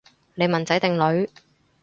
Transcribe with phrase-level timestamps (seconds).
[0.33, 1.29] 你問仔定女？